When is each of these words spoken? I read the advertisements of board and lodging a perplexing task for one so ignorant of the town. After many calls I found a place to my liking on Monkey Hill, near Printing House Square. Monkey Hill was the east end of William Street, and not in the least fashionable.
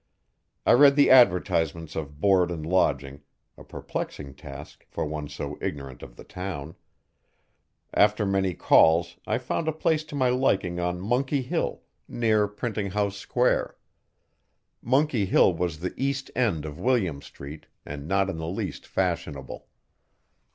I 0.65 0.71
read 0.71 0.95
the 0.95 1.11
advertisements 1.11 1.95
of 1.95 2.19
board 2.19 2.49
and 2.49 2.65
lodging 2.65 3.21
a 3.55 3.63
perplexing 3.63 4.33
task 4.33 4.83
for 4.89 5.05
one 5.05 5.27
so 5.29 5.59
ignorant 5.61 6.01
of 6.01 6.15
the 6.15 6.23
town. 6.23 6.73
After 7.93 8.25
many 8.25 8.55
calls 8.55 9.17
I 9.27 9.37
found 9.37 9.67
a 9.67 9.71
place 9.71 10.03
to 10.05 10.15
my 10.15 10.29
liking 10.29 10.79
on 10.79 10.99
Monkey 10.99 11.43
Hill, 11.43 11.83
near 12.07 12.47
Printing 12.47 12.89
House 12.89 13.17
Square. 13.17 13.77
Monkey 14.81 15.27
Hill 15.27 15.53
was 15.53 15.81
the 15.81 15.93
east 15.97 16.31
end 16.35 16.65
of 16.65 16.79
William 16.79 17.21
Street, 17.21 17.67
and 17.85 18.07
not 18.07 18.27
in 18.27 18.37
the 18.37 18.47
least 18.47 18.87
fashionable. 18.87 19.67